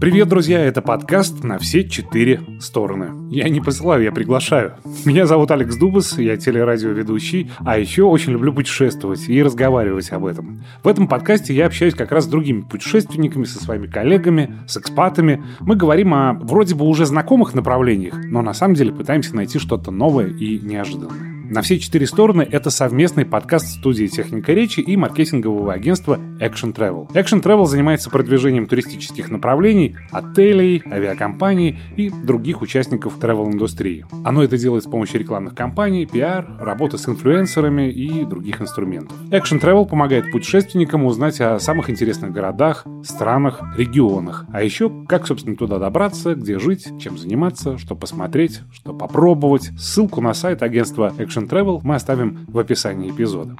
[0.00, 3.30] Привет, друзья, это подкаст на все четыре стороны.
[3.30, 4.76] Я не посылаю, я приглашаю.
[5.04, 10.64] Меня зовут Алекс Дубас, я телерадиоведущий, а еще очень люблю путешествовать и разговаривать об этом.
[10.82, 15.44] В этом подкасте я общаюсь как раз с другими путешественниками, со своими коллегами, с экспатами.
[15.60, 19.90] Мы говорим о вроде бы уже знакомых направлениях, но на самом деле пытаемся найти что-то
[19.90, 21.37] новое и неожиданное.
[21.50, 27.10] На все четыре стороны это совместный подкаст студии «Техника речи» и маркетингового агентства Action Travel.
[27.12, 34.04] Action Travel занимается продвижением туристических направлений, отелей, авиакомпаний и других участников travel-индустрии.
[34.26, 39.16] Оно это делает с помощью рекламных кампаний, пиар, работы с инфлюенсерами и других инструментов.
[39.30, 45.56] Action Travel помогает путешественникам узнать о самых интересных городах, странах, регионах, а еще как, собственно,
[45.56, 49.70] туда добраться, где жить, чем заниматься, что посмотреть, что попробовать.
[49.78, 53.56] Ссылку на сайт агентства Action Ocean Travel мы оставим в описании эпизода.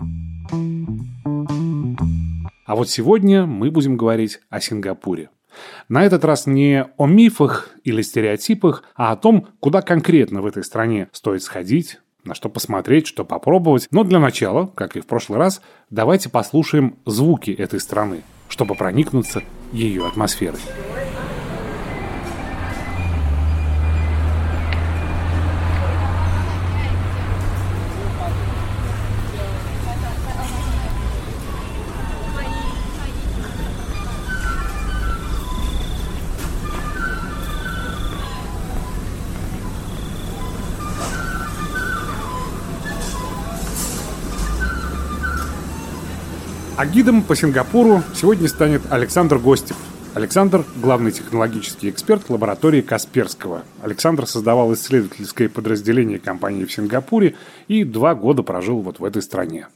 [2.67, 5.31] А вот сегодня мы будем говорить о Сингапуре.
[5.89, 10.63] На этот раз не о мифах или стереотипах, а о том, куда конкретно в этой
[10.63, 13.89] стране стоит сходить, на что посмотреть, что попробовать.
[13.91, 19.43] Но для начала, как и в прошлый раз, давайте послушаем звуки этой страны, чтобы проникнуться
[19.73, 20.61] ее атмосферой.
[46.79, 49.77] А гидом по Сингапуру сегодня станет Александр Гостев.
[50.15, 53.65] Александр– главный технологический эксперт лаборатории Касперского.
[53.83, 57.35] Александр создавал исследовательское подразделение компании в Сингапуре
[57.67, 59.67] и два года прожил вот в этой стране.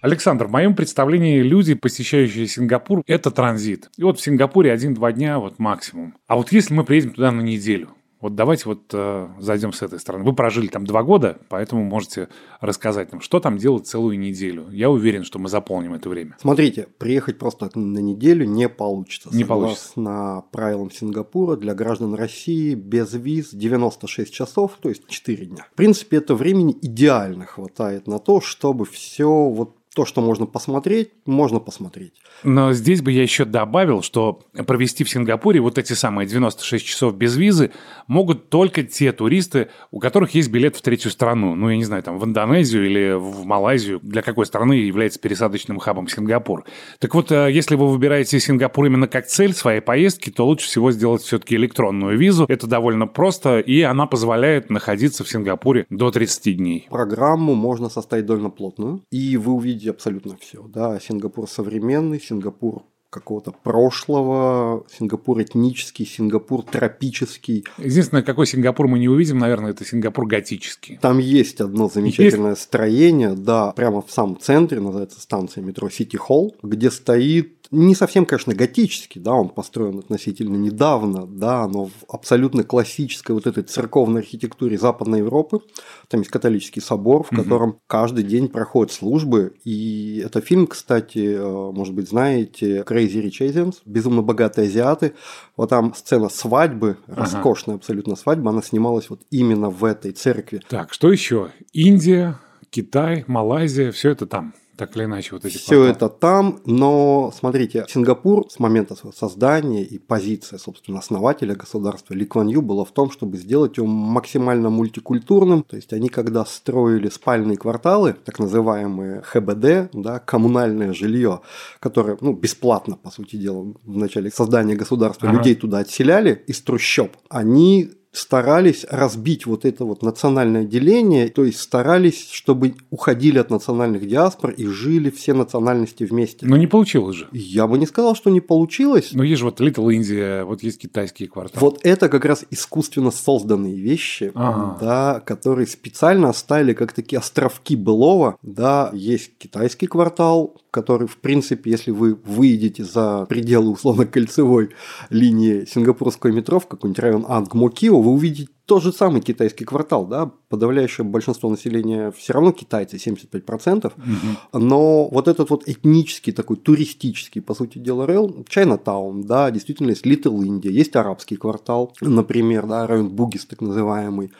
[0.00, 3.88] Александр, в моем представлении люди, посещающие Сингапур, это транзит.
[3.96, 6.12] И вот в Сингапуре один-два дня вот максимум.
[6.26, 7.90] А вот если мы приедем туда на неделю,
[8.24, 10.24] вот давайте вот э, зайдем с этой стороны.
[10.24, 14.66] Вы прожили там два года, поэтому можете рассказать нам, что там делать целую неделю.
[14.70, 16.34] Я уверен, что мы заполним это время.
[16.40, 19.28] Смотрите, приехать просто на неделю не получится.
[19.30, 20.00] Не получится.
[20.00, 25.66] На правилам Сингапура для граждан России без виз 96 часов, то есть 4 дня.
[25.70, 31.10] В принципе, это времени идеально хватает на то, чтобы все вот то, что можно посмотреть,
[31.24, 32.14] можно посмотреть.
[32.42, 37.14] Но здесь бы я еще добавил, что провести в Сингапуре вот эти самые 96 часов
[37.14, 37.70] без визы
[38.06, 41.54] могут только те туристы, у которых есть билет в третью страну.
[41.54, 45.78] Ну, я не знаю, там в Индонезию или в Малайзию, для какой страны является пересадочным
[45.78, 46.64] хабом Сингапур.
[46.98, 50.90] Так вот, э, если вы выбираете Сингапур именно как цель своей поездки, то лучше всего
[50.90, 52.46] сделать все-таки электронную визу.
[52.48, 56.86] Это довольно просто, и она позволяет находиться в Сингапуре до 30 дней.
[56.90, 60.62] Программу можно составить довольно плотную, и вы увидите абсолютно все.
[60.66, 67.64] Да, Сингапур современный, Сингапур какого-то прошлого, Сингапур этнический, Сингапур тропический.
[67.78, 70.98] Единственное, какой Сингапур мы не увидим, наверное, это Сингапур готический.
[71.00, 72.62] Там есть одно замечательное есть?
[72.62, 78.26] строение, да, прямо в самом центре, называется станция метро Сити Холл, где стоит не совсем,
[78.26, 84.20] конечно, готический, да, он построен относительно недавно, да, но в абсолютно классической вот этой церковной
[84.20, 85.60] архитектуре Западной Европы.
[86.08, 87.78] Там есть католический собор, в котором угу.
[87.86, 89.54] каждый день проходят службы.
[89.64, 95.14] И это фильм, кстати, э, может быть, знаете, Crazy Rich Asians, безумно богатые азиаты.
[95.56, 97.22] Вот там сцена свадьбы, ага.
[97.22, 100.60] роскошная абсолютно свадьба, она снималась вот именно в этой церкви.
[100.68, 101.50] Так, что еще?
[101.72, 107.32] Индия, Китай, Малайзия, все это там так или иначе вот эти Все это там, но
[107.36, 112.84] смотрите, Сингапур с момента своего создания и позиция, собственно, основателя государства Ли Кван Ю была
[112.84, 115.62] в том, чтобы сделать его максимально мультикультурным.
[115.62, 121.40] То есть они когда строили спальные кварталы, так называемые ХБД, да, коммунальное жилье,
[121.80, 125.38] которое ну, бесплатно, по сути дела, в начале создания государства ага.
[125.38, 131.60] людей туда отселяли из трущоб, они старались разбить вот это вот национальное деление, то есть
[131.60, 136.46] старались, чтобы уходили от национальных диаспор и жили все национальности вместе.
[136.46, 137.28] Но не получилось же.
[137.32, 139.10] Я бы не сказал, что не получилось.
[139.12, 141.60] Но есть же вот Little India, вот есть китайские кварталы.
[141.60, 144.78] Вот это как раз искусственно созданные вещи, ага.
[144.80, 148.38] да, которые специально оставили как такие островки былого.
[148.42, 154.70] Да, есть китайский квартал, который, в принципе, если вы выйдете за пределы условно кольцевой
[155.10, 160.30] линии сингапурского метро в какой-нибудь район Ангмокио, вы увидите тот же самый китайский квартал, да,
[160.48, 164.58] подавляющее большинство населения все равно китайцы, 75%, угу.
[164.58, 170.06] но вот этот вот этнический такой туристический, по сути дела, рейл, Чайнатаун, да, действительно есть
[170.06, 174.32] Литл Индия, есть арабский квартал, например, да, район Бугис так называемый.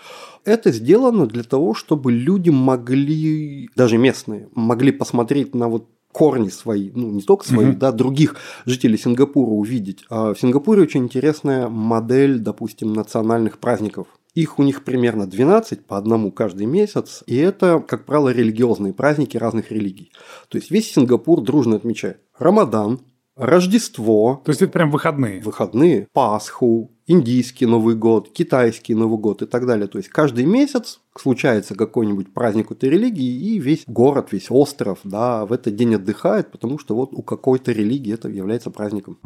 [0.45, 6.93] Это сделано для того, чтобы люди могли, даже местные, могли посмотреть на вот корни свои,
[6.95, 7.77] ну не только свои, угу.
[7.77, 10.05] да, других жителей Сингапура увидеть.
[10.09, 14.07] А в Сингапуре очень интересная модель, допустим, национальных праздников.
[14.35, 19.37] Их у них примерно 12, по одному каждый месяц, и это, как правило, религиозные праздники
[19.37, 20.13] разных религий.
[20.49, 23.01] То есть весь Сингапур дружно отмечает Рамадан,
[23.37, 24.43] Рождество.
[24.45, 25.41] То есть это прям выходные.
[25.41, 26.07] Выходные.
[26.13, 29.89] Пасху, индийский Новый год, китайский Новый год и так далее.
[29.89, 35.47] То есть каждый месяц случается какой-нибудь праздник этой религии, и весь город, весь остров да,
[35.47, 39.19] в этот день отдыхает, потому что вот у какой-то религии это является праздником.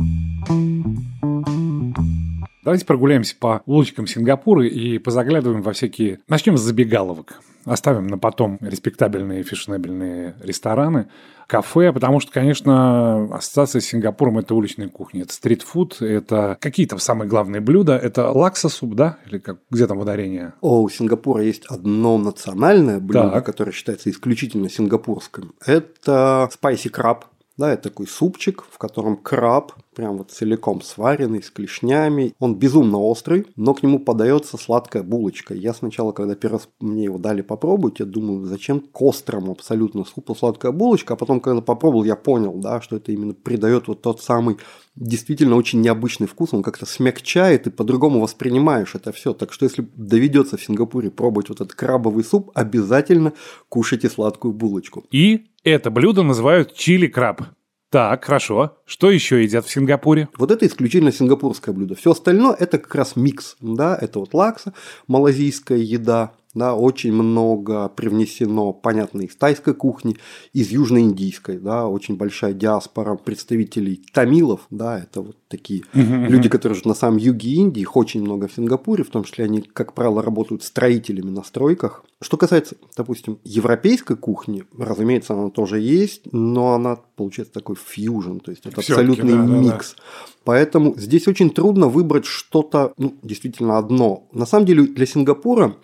[2.65, 6.21] Давайте прогуляемся по улочкам Сингапура и позаглядываем во всякие...
[6.29, 7.41] Начнем с забегаловок.
[7.65, 11.09] Оставим на потом респектабельные фешенебельные рестораны,
[11.49, 17.29] кафе, потому что, конечно, ассоциация с Сингапуром– это уличная кухня, это стритфуд, это какие-то самые
[17.29, 17.97] главные блюда.
[17.97, 19.19] Это лакса-суп, да?
[19.27, 20.53] Или как, где там ударение?
[20.61, 23.47] О, у Сингапура есть одно национальное блюдо, так.
[23.47, 25.55] которое считается исключительно сингапурским.
[25.65, 27.25] Это спайси краб.
[27.59, 32.33] Да, это такой супчик, в котором краб прям вот целиком сваренный, с клешнями.
[32.39, 35.55] Он безумно острый, но к нему подается сладкая булочка.
[35.55, 40.05] Я сначала, когда первый раз мне его дали попробовать, я думаю, зачем к острому абсолютно
[40.05, 44.03] супу сладкая булочка, а потом, когда попробовал, я понял, да, что это именно придает вот
[44.03, 44.59] тот самый
[44.95, 49.33] действительно очень необычный вкус, он как-то смягчает и по-другому воспринимаешь это все.
[49.33, 53.33] Так что если доведется в Сингапуре пробовать вот этот крабовый суп, обязательно
[53.69, 55.05] кушайте сладкую булочку.
[55.11, 57.43] И это блюдо называют чили-краб.
[57.91, 58.77] Так, хорошо.
[58.85, 60.29] Что еще едят в Сингапуре?
[60.37, 61.95] Вот это исключительно сингапурское блюдо.
[61.95, 63.57] Все остальное это как раз микс.
[63.61, 63.97] Да?
[63.99, 64.75] Это вот лакса,
[65.07, 70.17] малазийская еда, да, очень много привнесено, понятно, из тайской кухни,
[70.53, 76.87] из южноиндийской, да, очень большая диаспора представителей тамилов, да, это вот такие люди, которые живут
[76.87, 80.23] на самом юге Индии, их очень много в Сингапуре, в том числе они, как правило,
[80.23, 82.05] работают строителями на стройках.
[82.21, 88.51] Что касается, допустим, европейской кухни, разумеется, она тоже есть, но она получается такой фьюжн, то
[88.51, 89.95] есть это абсолютный да, микс.
[89.97, 90.33] Да, да.
[90.45, 94.27] Поэтому здесь очень трудно выбрать что-то, ну, действительно одно.
[94.33, 95.77] На самом деле для Сингапура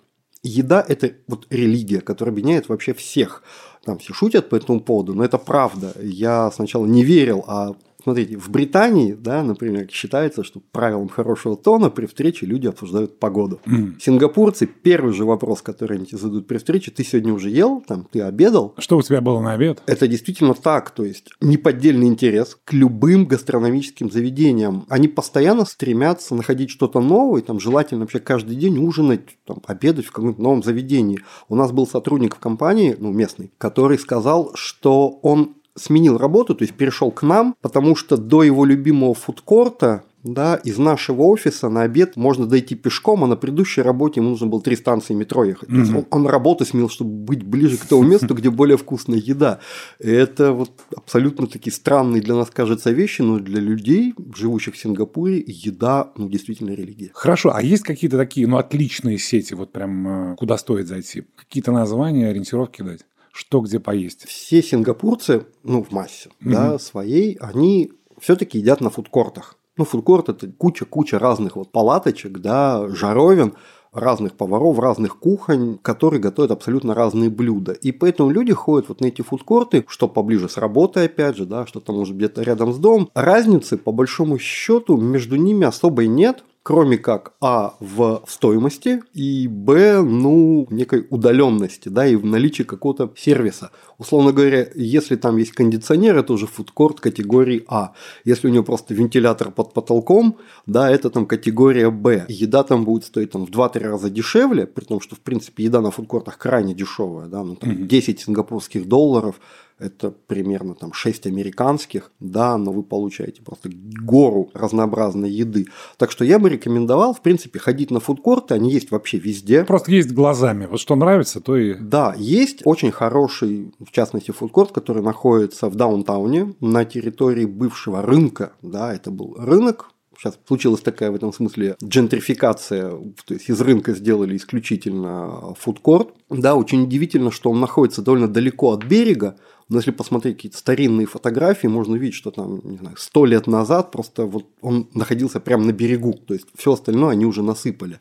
[0.45, 3.43] еда– это вот религия, которая объединяет вообще всех.
[3.83, 5.93] Там все шутят по этому поводу, но это правда.
[6.01, 7.75] Я сначала не верил, а
[8.05, 13.59] Смотрите, в Британии, да, например, считается, что правилом хорошего тона при встрече люди обсуждают погоду.
[13.65, 13.93] Mm.
[13.99, 18.07] Сингапурцы, первый же вопрос, который они тебе задают при встрече, ты сегодня уже ел, там,
[18.11, 18.75] ты обедал?
[18.77, 19.81] Что у тебя было на обед?
[19.87, 24.85] Это действительно так, то есть неподдельный интерес к любым гастрономическим заведениям.
[24.87, 30.11] Они постоянно стремятся находить что-то новое, там, желательно вообще каждый день ужинать, там, обедать в
[30.11, 31.21] каком-то новом заведении.
[31.49, 36.63] У нас был сотрудник в компании, ну, местный, который сказал, что он сменил работу, то
[36.63, 41.83] есть перешел к нам, потому что до его любимого фудкорта да, из нашего офиса на
[41.83, 45.69] обед можно дойти пешком, а на предыдущей работе ему нужно было три станции метро ехать.
[45.69, 45.97] Mm-hmm.
[46.09, 49.59] Он, он работу сменил, чтобы быть ближе к тому месту, где более вкусная еда.
[49.99, 54.79] И это вот абсолютно такие странные для нас, кажется, вещи, но для людей, живущих в
[54.79, 57.11] Сингапуре, еда, ну, действительно религия.
[57.13, 61.25] Хорошо, а есть какие-то такие, ну, отличные сети, вот прям э, куда стоит зайти?
[61.35, 63.01] Какие-то названия, ориентировки дать?
[63.35, 64.25] Что где поесть?
[64.25, 66.51] Все сингапурцы, ну, в массе, угу.
[66.51, 69.57] да, своей, они все-таки едят на фудкортах.
[69.75, 73.55] Ну, фудкорт– это куча-куча разных вот палаточек, да, жаровин,
[73.91, 77.73] разных поваров, разных кухонь, которые готовят абсолютно разные блюда.
[77.73, 81.65] И поэтому люди ходят вот на эти фудкорты, что поближе с работой, опять же, да,
[81.65, 83.09] что-то может где-то рядом с домом.
[83.13, 90.01] Разницы, по большому счету, между ними особой нет кроме как а в стоимости и б
[90.01, 93.69] ну некой удаленности, да, и в наличии какого-то сервиса.
[93.99, 97.93] Условно говоря, если там есть кондиционер, это уже фудкорт категории А.
[98.25, 102.25] Если у него просто вентилятор под потолком, да, это там категория Б.
[102.29, 105.81] Еда там будет стоить там в 2-3 раза дешевле, при том, что в принципе еда
[105.81, 109.35] на фудкортах крайне дешевая, да, ну там 10 сингапурских долларов–
[109.79, 115.67] это примерно там 6 американских, да, но вы получаете просто гору разнообразной еды.
[115.97, 119.65] Так что я бы рекомендовал, в принципе, ходить на фудкорты, они есть вообще везде.
[119.65, 121.73] Просто есть глазами, вот что нравится, то и...
[121.75, 128.53] Да, есть очень хороший, в частности, фудкорт, который находится в даунтауне на территории бывшего рынка,
[128.61, 133.93] да, это был рынок, Сейчас случилась такая в этом смысле джентрификация, то есть из рынка
[133.93, 136.09] сделали исключительно фудкорт.
[136.29, 139.37] Да, очень удивительно, что он находится довольно далеко от берега,
[139.69, 143.91] но если посмотреть какие-то старинные фотографии, можно увидеть, что там, не знаю, сто лет назад
[143.91, 147.99] просто вот он находился прямо на берегу, то есть все остальное они уже насыпали.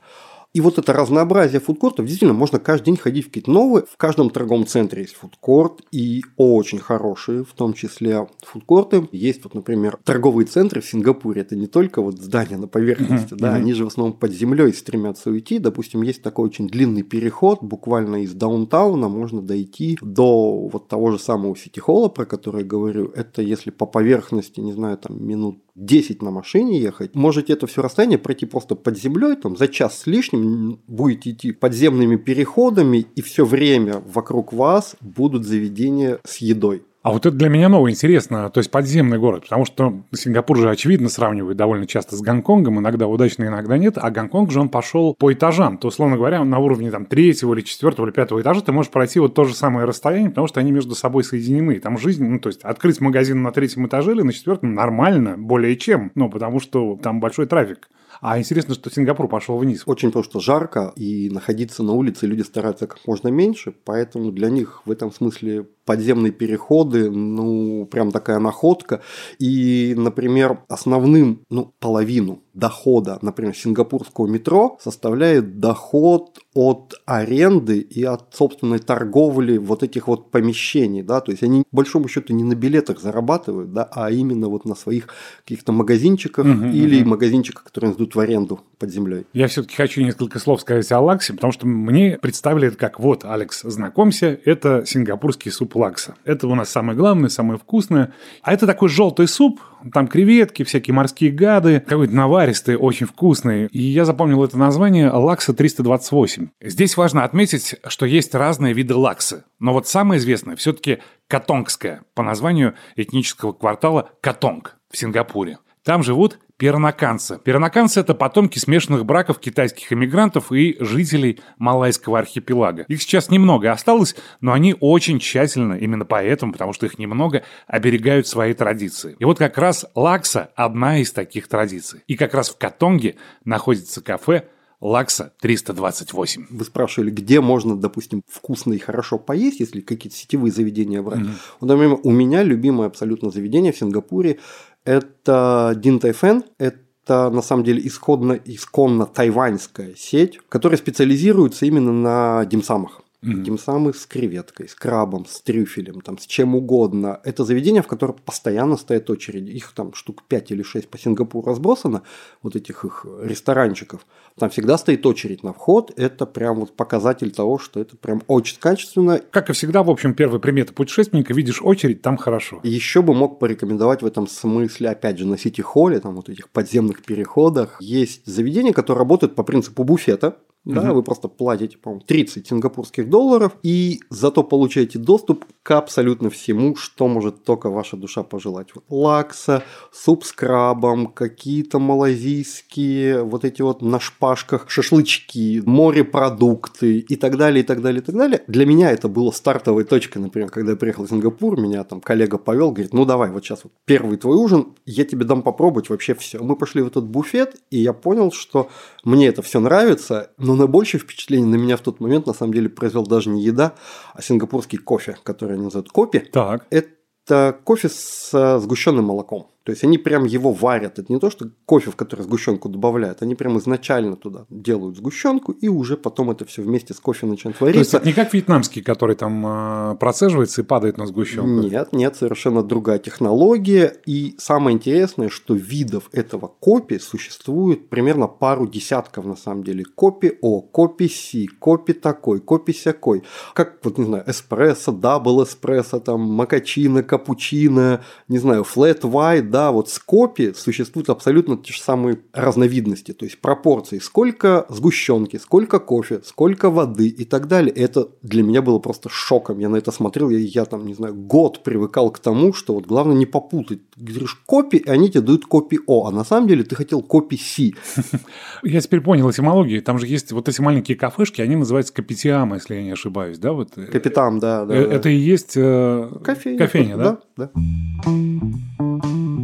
[0.55, 3.87] И вот это разнообразие фудкортов, действительно, можно каждый день ходить в какие-то новые.
[3.91, 9.09] В каждом торговом центре есть фудкорт, и очень хорошие, в том числе фудкорты.
[9.11, 11.41] Есть вот, например, торговые центры в Сингапуре.
[11.41, 15.31] Это не только вот здания на поверхности, да, они же в основном под землей стремятся
[15.31, 15.59] уйти.
[15.59, 21.19] Допустим, есть такой очень длинный переход, буквально из даунтауна можно дойти до вот того же
[21.19, 23.11] самого сити-холла, про который я говорю.
[23.17, 27.83] Это если по поверхности, не знаю, там минут 10 на машине ехать, можете это все
[27.83, 33.23] расстояние пройти просто под землей, там за час с лишним будете идти подземными переходами, и
[33.23, 36.85] все время вокруг вас будут заведения с едой.
[37.05, 40.71] А вот это для меня новое, интересно, то есть подземный город, потому что Сингапур же,
[40.71, 45.15] очевидно, сравнивают довольно часто с Гонконгом, иногда удачно, иногда нет, а Гонконг же он пошел
[45.15, 48.73] по этажам, то, условно говоря, на уровне там третьего или четвертого или пятого этажа ты
[48.73, 52.25] можешь пройти вот то же самое расстояние, потому что они между собой соединены, там жизнь,
[52.25, 56.31] ну, то есть открыть магазин на третьем этаже или на четвертом нормально, более чем, ну,
[56.31, 57.91] потому что там большой трафик.
[58.23, 59.83] А интересно, что Сингапур пошел вниз.
[59.85, 64.81] Очень просто жарко, и находиться на улице люди стараются как можно меньше, поэтому для них
[64.87, 69.03] в этом смысле подземные переходы, ну, прям такая находка.
[69.39, 78.35] И, например, основным, ну, половину дохода, например, сингапурского метро составляет доход от аренды и от
[78.35, 82.55] собственной торговли вот этих вот помещений, да, то есть они, по большому счету, не на
[82.55, 85.09] билетах зарабатывают, да, а именно вот на своих
[85.43, 87.11] каких-то магазинчиках угу, или угу.
[87.11, 89.27] магазинчиках, которые сдают в аренду под землей.
[89.33, 93.25] Я все-таки хочу несколько слов сказать о лаксе, потому что мне представили это как, вот,
[93.25, 96.15] Алекс, знакомься, это сингапурский суп лакса.
[96.25, 98.15] Это у нас самое главное, самое вкусное.
[98.43, 99.61] А это такой желтый суп,
[99.93, 103.67] там креветки, всякие морские гады, какой-то наваристый, очень вкусный.
[103.67, 106.49] И я запомнил это название лакса 328.
[106.61, 109.45] Здесь важно отметить, что есть разные виды лаксы.
[109.59, 110.99] Но вот самое известное все-таки
[111.29, 115.59] катонгская, по названию этнического квартала Катонг в Сингапуре.
[115.85, 117.39] Там живут пернаканцы.
[117.45, 122.87] Пернаканцы– это потомки смешанных браков китайских иммигрантов и жителей Малайского архипелага.
[122.89, 128.27] Их сейчас немного осталось, но они очень тщательно, именно поэтому, потому что их немного, оберегают
[128.27, 129.15] свои традиции.
[129.19, 132.01] И вот как раз Лакса– одна из таких традиций.
[132.07, 134.49] И как раз в Катонге находится кафе
[134.85, 136.47] Лакса 328.
[136.51, 141.21] Вы спрашивали, где можно, допустим, вкусно и хорошо поесть, если какие-то сетевые заведения брать.
[141.21, 141.37] Mm-hmm.
[141.61, 144.41] Вот, например, у меня любимое абсолютно заведение в Сингапуре
[144.85, 152.45] это Дин Тайфен, это на самом деле исходно, исконно тайваньская сеть, которая специализируется именно на
[152.45, 153.01] димсамах.
[153.25, 153.43] Mm-hmm.
[153.43, 157.21] Димсамы с креветкой, с крабом, с трюфелем, там, с чем угодно.
[157.25, 159.51] Это заведение, в котором постоянно стоят очереди.
[159.51, 162.03] Их там штук 5 или 6 по Сингапуру разбросано,
[162.43, 164.07] вот этих их ресторанчиков.
[164.39, 165.93] Там всегда стоит очередь на вход.
[165.97, 169.21] Это прям вот показатель того, что это прям очень качественно.
[169.31, 172.61] Как и всегда, в общем, первая примета путешественника, видишь очередь, там хорошо.
[172.63, 177.03] Еще бы мог порекомендовать в этом смысле, опять же, на Сити-холле, там вот этих подземных
[177.03, 180.37] переходах, есть заведения, которые работают по принципу буфета.
[180.65, 180.95] Да, угу.
[180.95, 187.07] вы просто платите, по-моему, 30 сингапурских долларов и зато получаете доступ к абсолютно всему, что
[187.07, 188.69] может только ваша душа пожелать.
[188.75, 197.17] Вот лакса, суп с крабом, какие-то малазийские вот эти вот на шпажках шашлычки, морепродукты и
[197.17, 198.43] так далее, и так далее, и так далее.
[198.47, 202.39] Для меня это было стартовой точкой, например, когда я приехал в Сингапур, меня там коллега
[202.39, 206.15] повел, говорит, ну давай, вот сейчас вот первый твой ужин, я тебе дам попробовать вообще
[206.15, 206.39] все.
[206.39, 208.71] Мы пошли в этот буфет, и я понял, что
[209.05, 212.53] мне это все нравится, но но наибольшее впечатление на меня в тот момент, на самом
[212.55, 213.75] деле, произвел даже не еда,
[214.13, 216.21] а сингапурский кофе, который они называют кофе.
[216.21, 216.67] Так.
[216.71, 219.51] Это кофе с сгущенным молоком.
[219.65, 220.99] То есть они прям его варят.
[220.99, 223.23] Это не то, что кофе, в который сгущенку добавляют.
[223.23, 227.59] Они прям изначально туда делают сгущенку, и уже потом это все вместе с кофе начинает
[227.61, 227.79] вариться.
[227.79, 231.67] То есть это не как вьетнамский, который там э, процеживается и падает на сгущенку?
[231.67, 233.97] Нет, нет, совершенно другая технология.
[234.05, 239.85] И самое интересное, что видов этого копи существует примерно пару десятков на самом деле.
[239.85, 243.23] Копи О, копи Си, копи такой, копи сякой.
[243.55, 249.71] Как, вот не знаю, эспрессо, double espresso, там, мокачино, капучино, не знаю, flat white, да,
[249.71, 255.79] вот с kopi существуют абсолютно те же самые разновидности, то есть пропорции, сколько сгущенки, сколько
[255.79, 257.73] кофе, сколько воды и так далее.
[257.73, 259.61] Это для меня было просто шоком.
[259.61, 262.87] Я на это смотрел, я, я там, не знаю, год привыкал к тому, что вот
[262.87, 263.79] главное не попутать.
[263.97, 267.37] Говоришь kopi, и они тебе дают kopi O, а на самом деле ты хотел kopi
[267.37, 267.77] C.
[268.65, 269.85] Я теперь понял этимологию.
[269.85, 273.39] Там же есть вот эти маленькие кафешки, они называются kopitiam а, если я не ошибаюсь,
[273.39, 273.53] да?
[273.53, 273.79] Вот.
[273.79, 274.65] Э, Kopitiam, да.
[274.65, 275.11] да это да.
[275.11, 277.19] и есть э, кофейня, кофейня, да?
[277.37, 279.44] Да, да.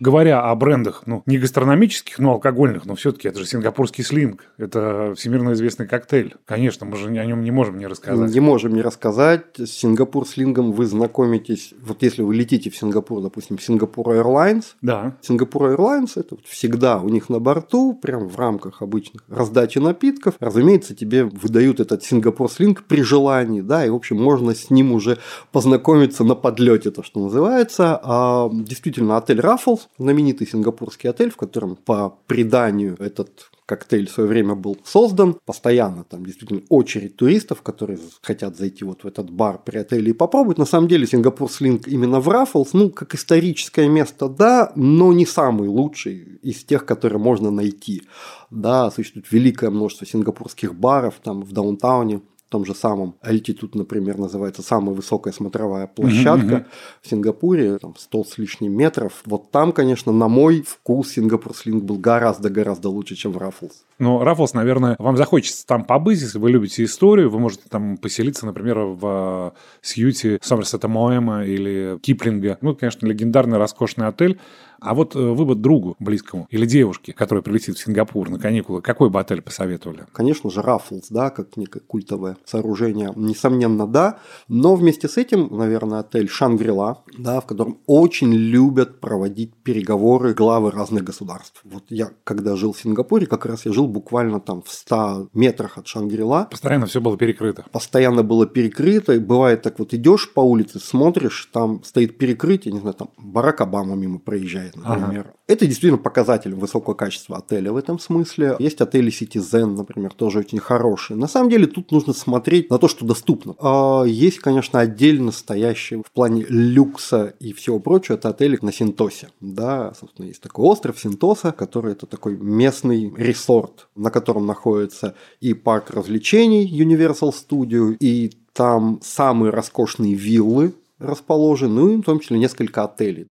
[0.00, 4.44] Говоря о брендах, ну, не гастрономических, но алкогольных, но все-таки это же сингапурский слинг.
[4.56, 6.36] Это всемирно известный коктейль.
[6.44, 8.32] Конечно, мы же о нем не можем не рассказать.
[8.32, 9.58] Не можем не рассказать.
[9.58, 14.64] С Сингапур слингом вы знакомитесь, вот если вы летите в Сингапур, допустим, Сингапур Airlines.
[14.82, 15.16] Да.
[15.20, 20.34] Сингапур Airlines это вот всегда у них на борту, прям в рамках обычных раздачи напитков.
[20.38, 24.92] Разумеется, тебе выдают этот Сингапур слинг при желании, да, и, в общем, можно с ним
[24.92, 25.18] уже
[25.50, 27.98] познакомиться на подлете, то, что называется.
[28.02, 34.28] А, действительно, отель Raffles, знаменитый сингапурский отель, в котором по преданию этот коктейль в свое
[34.28, 35.36] время был создан.
[35.44, 40.14] Постоянно там действительно очередь туристов, которые хотят зайти вот в этот бар при отеле и
[40.14, 40.56] попробовать.
[40.56, 45.26] На самом деле Сингапур Слинг именно в Раффлс, ну, как историческое место, да, но не
[45.26, 48.02] самый лучший из тех, которые можно найти.
[48.50, 54.62] Да, существует великое множество сингапурских баров там в даунтауне, том же самом Altitude, например, называется
[54.62, 56.64] самая высокая смотровая площадка mm-hmm.
[57.02, 59.22] в Сингапуре, там 100 с лишним метров.
[59.24, 63.84] Вот там, конечно, на мой вкус Сингапур Слинг был гораздо-гораздо лучше, чем в Раффлс.
[63.98, 68.46] Ну, Раффлс, наверное, вам захочется там побыть, если вы любите историю, вы можете там поселиться,
[68.46, 72.58] например, в Сьюте Сомерсета Моэма или Киплинга.
[72.60, 74.38] Ну, конечно, легендарный роскошный отель.
[74.80, 79.10] А вот э, выбор другу близкому или девушке, которая прилетит в Сингапур на каникулы, какой
[79.10, 80.06] бы отель посоветовали?
[80.12, 84.18] Конечно же, Раффлс, да, как некое культовое сооружение, несомненно, да.
[84.48, 90.70] Но вместе с этим, наверное, отель Шангрила, да, в котором очень любят проводить переговоры главы
[90.70, 91.60] разных государств.
[91.64, 95.78] Вот я, когда жил в Сингапуре, как раз я жил буквально там в 100 метрах
[95.78, 96.48] от Шангрила.
[96.50, 97.64] Постоянно все было перекрыто.
[97.72, 99.14] Постоянно было перекрыто.
[99.14, 103.60] И бывает так вот идешь по улице, смотришь, там стоит перекрытие, не знаю, там Барак
[103.60, 105.26] Обама мимо проезжает Китай, например.
[105.28, 105.34] Ага.
[105.46, 108.56] Это действительно показатель высокого качества отеля в этом смысле.
[108.58, 111.16] Есть отели Citizen, например, тоже очень хорошие.
[111.16, 113.54] На самом деле тут нужно смотреть на то, что доступно.
[113.60, 119.28] А есть, конечно, отдельно стоящие в плане люкса и всего прочего, это отели на Синтосе.
[119.40, 125.54] Да, собственно, есть такой остров Синтоса, который это такой местный ресорт, на котором находится и
[125.54, 132.38] парк развлечений Universal Studio, и там самые роскошные виллы расположены, ну и в том числе
[132.38, 133.28] несколько отелей.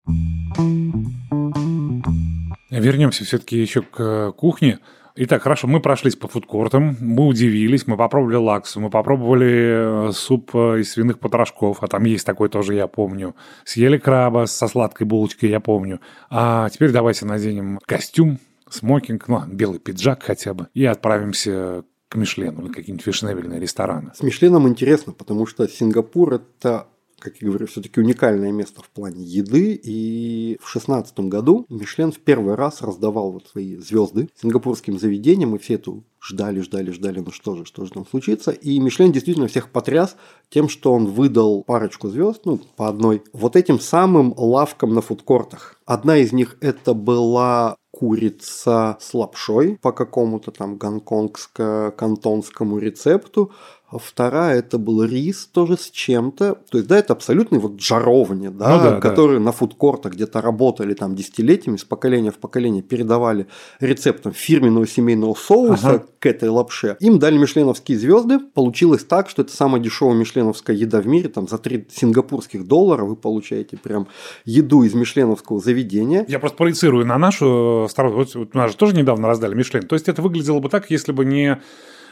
[2.70, 4.80] Вернемся все-таки еще к э, кухне.
[5.16, 10.52] Итак, хорошо, мы прошлись по фудкортам, мы удивились, мы попробовали лаксу, мы попробовали э, суп
[10.54, 13.36] э, из свиных потрошков, а там есть такой тоже, я помню.
[13.64, 16.02] Съели краба со сладкой булочкой, я помню.
[16.30, 18.38] А теперь давайте наденем костюм,
[18.70, 24.12] смокинг, ну, белый пиджак хотя бы, и отправимся к Мишлену или какие-нибудь фешенебельные рестораны.
[24.14, 26.88] С Мишленом интересно, потому что Сингапур– это
[27.20, 29.80] как я говорю, все-таки уникальное место в плане еды.
[29.84, 35.60] И в шестнадцатом году Мишлен в первый раз раздавал вот свои звезды сингапурским заведениям, и
[35.60, 38.52] все эту ждали, ждали, ждали, ну что же, что же там случится.
[38.52, 40.16] И Мишлен действительно всех потряс
[40.50, 45.80] тем, что он выдал парочку звезд, ну, по одной, вот этим самым лавкам на фудкортах.
[45.86, 53.52] Одна из них это была курица с лапшой по какому-то там гонконгско-кантонскому рецепту.
[53.90, 56.58] А вторая это был рис тоже с чем-то.
[56.70, 59.46] То есть, да, это абсолютный вот жаровня, да, ну, да которые да.
[59.46, 63.48] на фудкортах где-то работали там десятилетиями, с поколения в поколение передавали
[63.80, 66.06] рецептом фирменного семейного соуса ага.
[66.20, 66.98] к этой лапше.
[67.00, 68.40] Им дали мишленовские звезды.
[68.40, 71.30] Получилось так, что это самая дешевая мишленовская еда в мире.
[71.30, 74.10] Там за 3 сингапурских доллара вы получаете прям
[74.44, 76.26] еду из мишленовского заведения.
[76.28, 78.18] Я просто проецирую на нашу сторону.
[78.18, 79.88] Вот, вот нас же тоже недавно раздали Мишлен.
[79.88, 81.62] То есть, это выглядело бы так, если бы не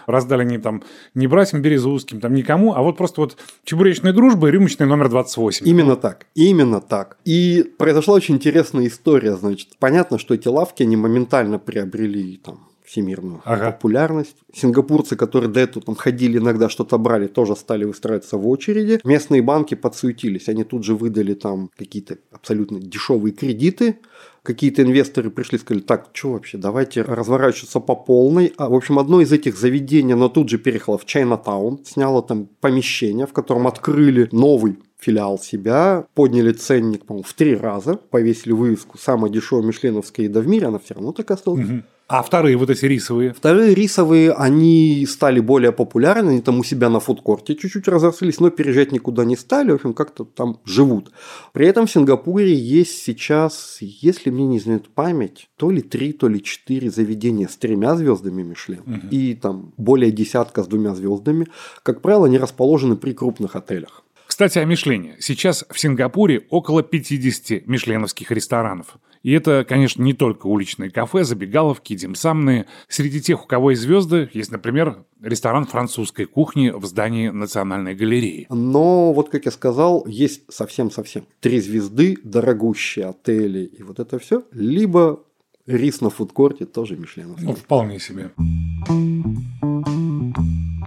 [0.05, 4.51] раздали не там не братьям Березузским, там никому, а вот просто вот чебуречная дружба и
[4.51, 5.67] рюмочный номер 28.
[5.67, 7.17] Именно так, именно так.
[7.25, 9.69] И произошла очень интересная история, значит.
[9.79, 13.71] Понятно, что эти лавки, они моментально приобрели там всемирную ага.
[13.71, 14.37] популярность.
[14.53, 18.99] Сингапурцы, которые до этого там ходили иногда, что-то брали, тоже стали выстраиваться в очереди.
[19.03, 23.99] Местные банки подсуетились, они тут же выдали там какие-то абсолютно дешевые кредиты,
[24.45, 28.53] какие-то инвесторы пришли и сказали, так, что вообще, давайте разворачиваться по полной.
[28.57, 32.47] А, в общем, одно из этих заведений, оно тут же переехало в Чайнатаун, сняло там
[32.61, 38.97] помещение, в котором открыли новый филиал себя, подняли ценник, по-моему, в три раза, повесили вывеску
[38.97, 41.67] «Самая дешевая мишленовская еда в мире», она все равно так осталась.
[41.67, 41.83] Угу.
[42.07, 43.33] А вторые вот эти рисовые?
[43.33, 48.51] Вторые рисовые, они стали более популярны, они там у себя на фудкорте чуть-чуть разрослись, но
[48.51, 51.11] переезжать никуда не стали, в общем, как-то там живут.
[51.51, 56.27] При этом в Сингапуре есть сейчас, если мне не изменяет память, то ли три, то
[56.27, 59.07] ли четыре заведения с тремя звездами Мишлен угу.
[59.09, 61.47] и там более десятка с двумя звездами.
[61.81, 64.04] Как правило, они расположены при крупных отелях.
[64.27, 65.15] Кстати, о Мишлене.
[65.19, 68.97] Сейчас в Сингапуре около 50 мишленовских ресторанов.
[69.23, 72.67] И это, конечно, не только уличные кафе, забегаловки, димсамные.
[72.87, 78.45] Среди тех, у кого есть звезды, есть, например, ресторан французской кухни в здании Национальной галереи.
[78.49, 84.43] Но вот, как я сказал, есть совсем-совсем три звезды, дорогущие отели и вот это все,
[84.51, 85.23] либо
[85.65, 87.47] рис на фудкорте тоже Мишленовский.
[87.47, 88.31] Ну, вполне себе.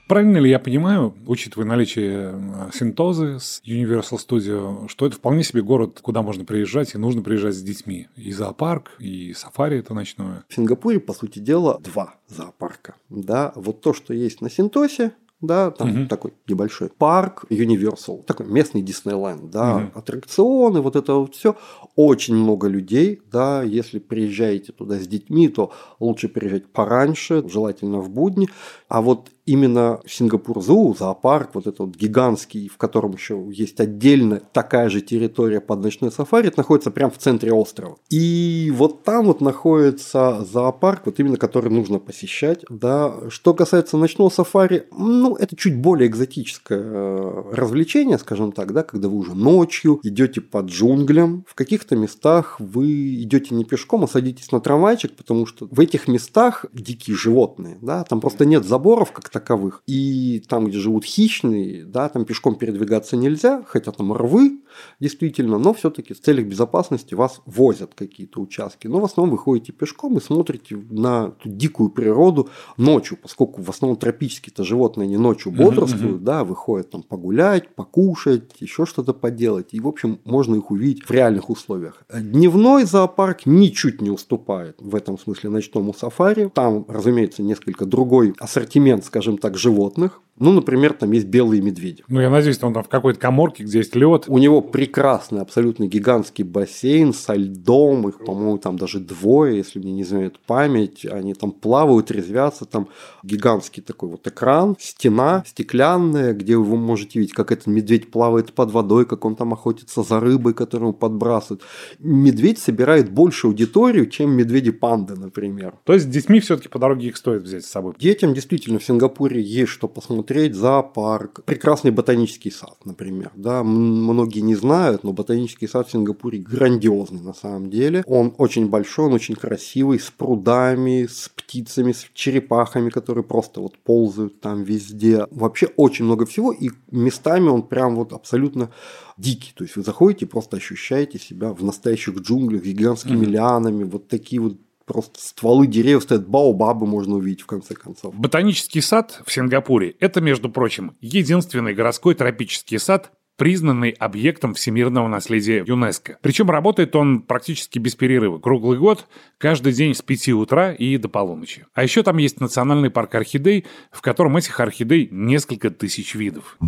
[0.08, 5.60] Правильно ли я понимаю, учитывая наличие э, синтозы с Universal Studio, что это вполне себе
[5.60, 8.08] город, куда можно приезжать, и нужно приезжать с детьми?
[8.16, 10.44] И зоопарк, и сафари это ночное.
[10.48, 12.94] В Сингапуре, по сути дела, два зоопарка.
[13.10, 16.08] Да, вот то, что есть на Синтосе, да, там угу.
[16.08, 19.98] такой небольшой парк, Universal, такой местный Диснейленд, да, угу.
[19.98, 21.56] аттракционы, вот это вот все.
[21.94, 28.10] Очень много людей, да, если приезжаете туда с детьми, то лучше приезжать пораньше, желательно в
[28.10, 28.48] будни.
[28.88, 35.00] А вот именно Сингапур-Зу, зоопарк, вот этот гигантский, в котором еще есть отдельно такая же
[35.00, 37.96] территория под ночной сафари, находится прямо в центре острова.
[38.11, 42.64] И вот там вот находится зоопарк, вот именно который нужно посещать.
[42.68, 43.14] Да.
[43.30, 49.08] Что касается ночного сафари, ну, это чуть более экзотическое э, развлечение, скажем так, да, когда
[49.08, 54.52] вы уже ночью идете по джунглям, в каких-то местах вы идете не пешком, а садитесь
[54.52, 59.38] на трамвайчик, потому что в этих местах дикие животные, да, там просто нет заборов как
[59.38, 59.83] таковых.
[59.87, 64.61] И там, где живут хищные, да, там пешком передвигаться нельзя, хотя там рвы,
[65.01, 68.87] действительно, но все-таки в целях безопасности вас возят какие-то участки.
[68.87, 73.96] Но в основном вы ходите пешком и смотрите на дикую природу ночью, поскольку в основном
[73.96, 79.68] тропические-то животные не ночью бодрствуют, uh-huh, да, выходят там погулять, покушать, еще что-то поделать.
[79.72, 82.03] И, в общем, можно их увидеть в реальных условиях.
[82.12, 86.51] Дневной зоопарк ничуть не уступает в этом смысле ночному сафари.
[86.55, 90.22] Там, разумеется, несколько другой ассортимент, скажем так, животных.
[90.40, 92.05] Ну, например, там есть белые медведи.
[92.09, 94.24] Ну, я надеюсь, он там в какой-то коморке, где есть лед.
[94.29, 98.09] У него прекрасный, абсолютно гигантский бассейн со льдом.
[98.09, 101.05] Их, по-моему, там даже двое, если мне не изменяет память.
[101.05, 102.64] Они там плавают, резвятся.
[102.64, 102.88] Там
[103.22, 108.70] гигантский такой вот экран, стена стеклянная, где вы можете видеть, как этот медведь плавает под
[108.70, 111.62] водой, как он там охотится за рыбой, которую подбрасывает.
[111.98, 115.74] Медведь собирает больше аудиторию, чем медведи-панды, например.
[115.85, 117.94] То есть с детьми все-таки по дороге их стоит взять с собой?
[117.98, 123.30] Детям действительно в Сингапуре есть что посмотреть посмотреть зоопарк, прекрасный ботанический сад, например.
[123.34, 128.04] Да, многие не знают, но ботанический сад в Сингапуре грандиозный на самом деле.
[128.06, 133.78] Он очень большой, он очень красивый, с прудами, с птицами, с черепахами, которые просто вот
[133.78, 135.26] ползают там везде.
[135.30, 138.68] Вообще очень много всего, и местами он прям вот абсолютно
[139.16, 139.52] дикий.
[139.54, 143.30] То есть вы заходите и просто ощущаете себя в настоящих джунглях, гигантскими mm-hmm.
[143.30, 144.58] лианами, вот такие вот
[144.88, 148.14] просто стволы деревьев стоят, баобабы можно увидеть в конце концов.
[148.14, 155.62] Ботанический сад в Сингапуре– это, между прочим, единственный городской тропический сад, признанный объектом всемирного наследия
[155.64, 156.18] ЮНЕСКО.
[156.20, 159.07] Причем работает он практически без перерыва, круглый год,
[159.38, 161.64] каждый день с 5 утра и до полуночи.
[161.72, 166.59] А еще там есть национальный парк орхидей, в котором этих орхидей несколько тысяч видов.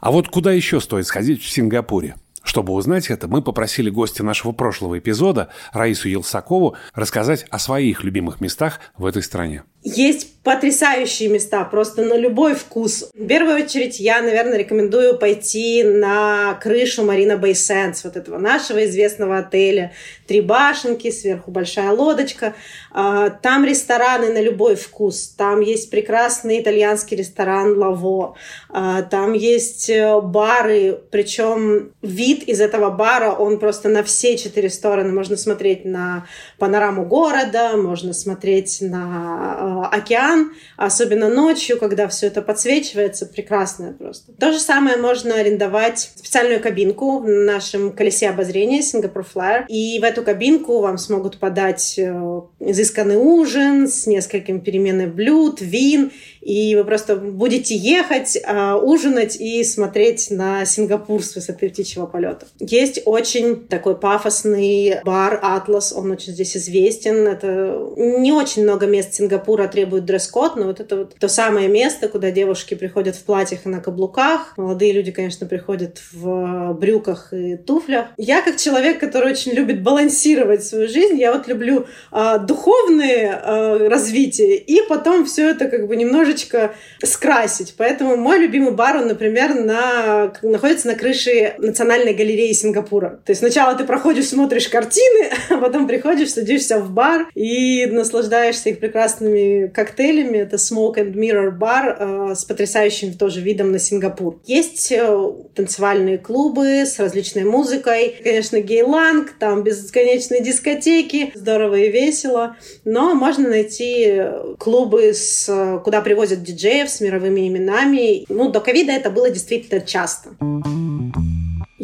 [0.00, 2.16] А вот куда еще стоит сходить в Сингапуре?
[2.42, 8.40] Чтобы узнать это, мы попросили гостя нашего прошлого эпизода, Раису Елсакову, рассказать о своих любимых
[8.40, 9.64] местах в этой стране.
[9.82, 13.10] Есть потрясающие места, просто на любой вкус.
[13.14, 18.84] В первую очередь я, наверное, рекомендую пойти на крышу Марина Бэй Сэнс, вот этого нашего
[18.86, 19.92] известного отеля.
[20.26, 22.54] Три башенки, сверху большая лодочка.
[22.90, 25.28] А, там рестораны на любой вкус.
[25.36, 28.36] Там есть прекрасный итальянский ресторан Лаво.
[28.70, 34.70] А, там есть э, бары, причем вид из этого бара, он просто на все четыре
[34.70, 35.12] стороны.
[35.12, 36.26] Можно смотреть на
[36.58, 44.32] панораму города, можно смотреть на э, океан, особенно ночью, когда все это подсвечивается, прекрасное просто.
[44.32, 50.04] То же самое можно арендовать специальную кабинку в нашем колесе обозрения Singapore Flyer, и в
[50.04, 56.84] эту кабинку вам смогут подать э, изысканный ужин с несколькими переменами блюд, вин, и вы
[56.84, 62.46] просто будете ехать, э, ужинать и смотреть на Сингапур с высоты птичьего полета.
[62.58, 67.26] Есть очень такой пафосный бар «Атлас», он очень здесь известен.
[67.26, 72.08] Это не очень много мест Сингапура требуют дресс-код, но вот это вот то самое место,
[72.08, 74.54] куда девушки приходят в платьях и на каблуках.
[74.56, 78.06] Молодые люди, конечно, приходят в брюках и туфлях.
[78.16, 83.88] Я как человек, который очень любит балансировать свою жизнь, я вот люблю э, духовное э,
[83.88, 87.74] развитие и потом все это как бы немножечко скрасить.
[87.76, 93.20] Поэтому мой любимый бар, он, например, на, находится на крыше Национальной галереи Сингапура.
[93.24, 98.70] То есть сначала ты проходишь, смотришь картины, а потом приходишь, садишься в бар и наслаждаешься
[98.70, 100.38] их прекрасными коктейлями.
[100.38, 104.40] Это Smoke and Mirror бар э, с потрясающим тоже видом на Сингапур.
[104.46, 108.16] Есть э, танцевальные клубы с различной музыкой.
[108.22, 112.56] Конечно, гейланг, там бесконечные дискотеки, здорово и весело.
[112.84, 114.22] Но можно найти
[114.58, 118.24] клубы, с, куда привозят диджеев с мировыми именами.
[118.28, 120.30] Ну, до ковида это было действительно часто.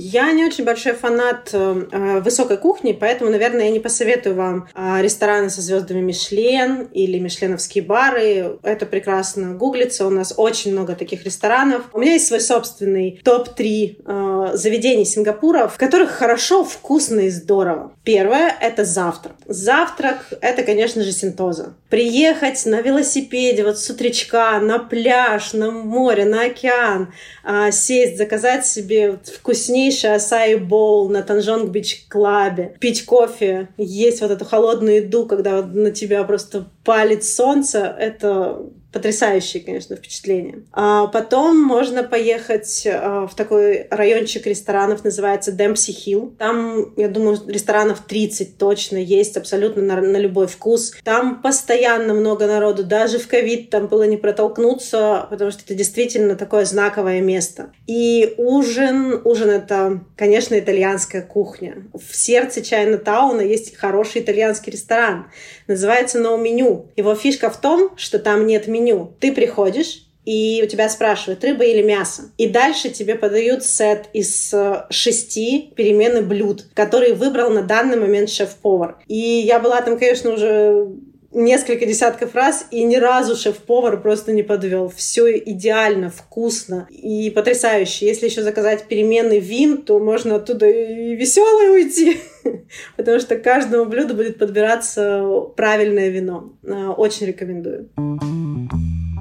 [0.09, 4.69] Я не очень большой фанат э, э, высокой кухни, поэтому, наверное, я не посоветую вам
[4.73, 8.57] э, рестораны со звездами Мишлен или мишленовские бары.
[8.62, 10.07] Это прекрасно гуглится.
[10.07, 11.87] У нас очень много таких ресторанов.
[11.92, 17.90] У меня есть свой собственный топ-3 э, заведений Сингапура, в которых хорошо, вкусно и здорово.
[18.05, 19.35] Первое— это завтрак.
[19.47, 21.75] Завтрак— это, конечно же, синтоза.
[21.90, 27.12] Приехать на велосипеде вот с утречка на пляж, на море, на океан,
[27.45, 33.68] э, сесть, заказать себе вкуснее вкуснейший açaí bowl на Tanjong Beach Club е, пить кофе,
[33.78, 38.62] есть вот эту холодную еду, когда на тебя просто палит солнце, это
[38.96, 40.62] потрясающие, конечно, впечатления.
[40.72, 46.35] А потом можно поехать а, в такой райончик ресторанов, называется Dempsey Hill.
[46.38, 50.94] Там, я думаю, ресторанов 30 точно есть, абсолютно на, на любой вкус.
[51.04, 56.35] Там постоянно много народу, даже в ковид там было не протолкнуться, потому что это действительно
[56.35, 57.74] такое знаковое место.
[57.87, 61.87] И ужин, ужин это, конечно, итальянская кухня.
[61.92, 65.26] В сердце Чайнатауна есть хороший итальянский ресторан.
[65.66, 66.87] Называется No Menu.
[66.96, 69.14] Его фишка в том, что там нет меню меню.
[69.20, 72.31] Ты приходишь, и у тебя спрашивают, рыба или мясо.
[72.37, 78.31] И дальше тебе подают сет из э, шести перемены блюд, которые выбрал на данный момент
[78.31, 78.99] шеф-повар.
[79.07, 80.88] И я была там, конечно, уже
[81.33, 84.88] несколько десятков раз, и ни разу шеф-повар просто не подвел.
[84.88, 88.07] Все идеально, вкусно и потрясающе.
[88.07, 92.18] Если еще заказать перемены вин, то можно оттуда и веселой уйти,
[92.96, 95.25] потому что каждому блюду будет подбираться
[95.57, 96.55] правильное вино.
[96.64, 97.90] Э, очень рекомендую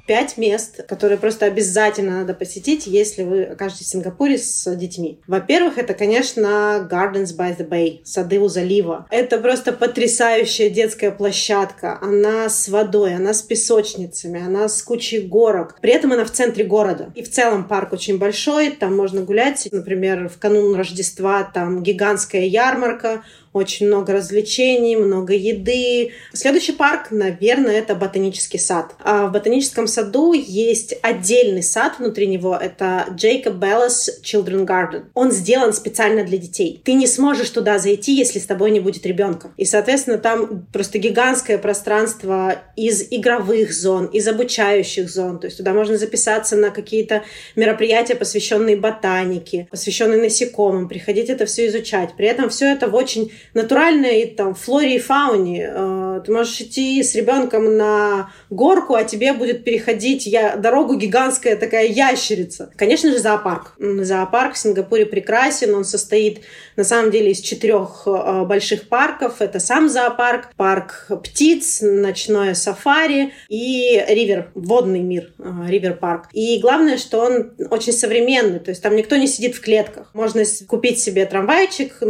[0.08, 5.20] пять мест, которые просто обязательно надо посетить, если вы окажетесь в Сингапуре с детьми.
[5.28, 9.08] Во-первых, это, конечно, Gardens by the Bay, сады у залива.
[9.10, 11.98] Это просто потрясающая детская площадка.
[12.02, 15.78] Она с водой, она с песочницами, она с кучей горок.
[15.82, 17.12] При этом она в центре города.
[17.15, 19.68] И в целом парк очень большой, там можно гулять.
[19.72, 23.24] Например, в канун Рождества там гигантская ярмарка,
[23.56, 26.12] очень много развлечений, много еды.
[26.34, 28.96] Следующий парк, наверное, это ботанический сад.
[29.00, 32.54] А в ботаническом саду есть отдельный сад внутри него.
[32.54, 35.06] Это Jacob Bellas Children Garden.
[35.13, 36.82] Он сделан специально для детей.
[36.84, 39.54] Ты не сможешь туда зайти, если с тобой не будет ребенка.
[39.56, 45.39] И, соответственно, там просто гигантское пространство из игровых зон, из обучающих зон.
[45.39, 47.24] То есть туда можно записаться на какие-то
[47.56, 52.15] мероприятия, посвященные ботанике, посвященные насекомым, приходить это все изучать.
[52.18, 55.69] При этом все это в очень натуральной там флоре и фауне.
[55.71, 61.55] Э, ты можешь идти с ребенком на горку, а тебе будет переходить я, дорогу гигантская
[61.55, 62.71] такая ящерица.
[62.75, 63.75] Конечно же, зоопарк.
[63.79, 65.73] Зоопарк в Сингапуре прекрасен.
[65.75, 66.41] Он состоит
[66.75, 69.41] на самом деле из четырех э, больших парков.
[69.41, 76.29] Это сам зоопарк, парк птиц, ночное сафари и ривер, водный мир, э, ривер парк.
[76.34, 78.60] И главное, что он очень современный.
[78.60, 80.10] То есть там никто не сидит в клетках.
[80.13, 82.01] Можно купить себе трамвайчик,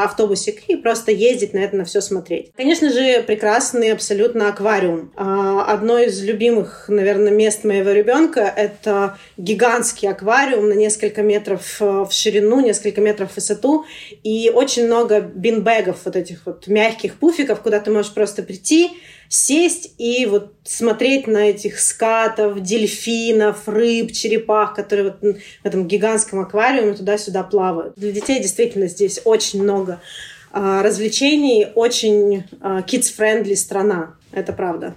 [0.00, 2.52] автобусик и просто ездить на это, на все смотреть.
[2.56, 5.12] Конечно же, прекрасный абсолютно аквариум.
[5.16, 12.04] А, одно из любимых, наверное, мест моего ребенка— это гигантский аквариум на несколько метров э,
[12.08, 13.84] в ширину, несколько метров в высоту,
[14.22, 18.90] и очень много бинбэгов, вот этих вот мягких пуфиков, куда ты можешь просто прийти,
[19.28, 26.40] сесть и вот смотреть на этих скатов, дельфинов, рыб, черепах, которые вот в этом гигантском
[26.40, 27.94] аквариуме туда-сюда плавают.
[27.96, 30.00] Для детей действительно здесь очень много
[30.52, 34.14] развлечений, очень а, kids-friendly страна.
[34.32, 34.94] Это правда.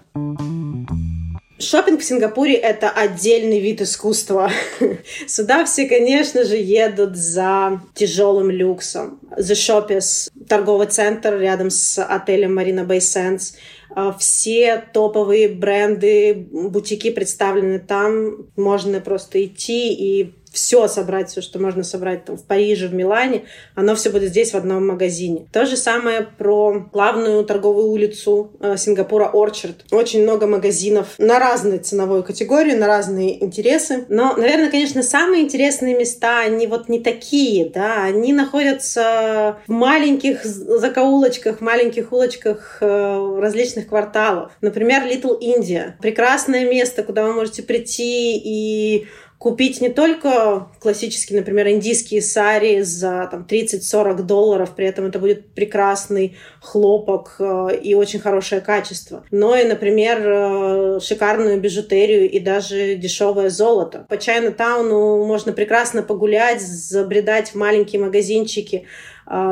[1.61, 4.51] Шопинг в Сингапуре— это отдельный вид искусства.
[5.27, 9.19] Сюда все, конечно же, едут за тяжелым люксом.
[9.37, 13.53] The Shoppers— торговый центр рядом с отелем Marina Bay Sands.
[13.93, 18.47] А, все топовые бренды, бутики представлены там.
[18.55, 23.45] Можно просто идти и все собрать, все, что можно собрать там в Париже, в Милане,
[23.75, 25.47] оно все будет здесь в одном магазине.
[25.51, 29.85] То же самое про главную торговую улицу э, Сингапура Орчард.
[29.91, 34.05] Очень много магазинов на разные ценовые категории, на разные интересы.
[34.09, 40.43] Но, наверное, конечно, самые интересные места, они вот не такие, да, они находятся в маленьких
[40.43, 44.51] закоулочках, маленьких улочках э, различных кварталов.
[44.59, 45.93] Например, Little India.
[46.01, 49.07] Прекрасное место, куда вы можете прийти и
[49.41, 55.55] купить не только классические, например, индийские сари за там, 30-40 долларов, при этом это будет
[55.55, 62.93] прекрасный хлопок э, и очень хорошее качество, но и, например, э, шикарную бижутерию и даже
[62.93, 64.05] дешевое золото.
[64.09, 68.85] По Чайна-тауну можно прекрасно погулять, забредать в маленькие магазинчики,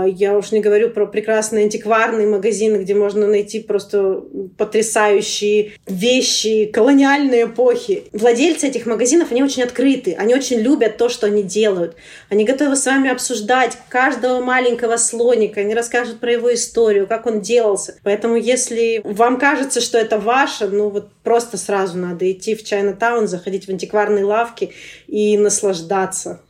[0.08, 4.24] я уж не говорю про прекрасные антикварные магазины, где можно найти просто
[4.58, 8.04] потрясающие вещи колониальной эпохи.
[8.12, 11.96] Владельцы этих магазинов, они очень открыты, они очень любят то, что они делают.
[12.30, 17.39] Они готовы с вами обсуждать каждого маленького слоника, они расскажут про его историю, как он
[17.39, 17.98] делался.
[18.04, 23.28] Поэтому если вам кажется, что это ваше, ну вот просто сразу надо идти в Чайна-таун,
[23.28, 24.72] заходить в антикварные лавки
[25.08, 26.42] и наслаждаться.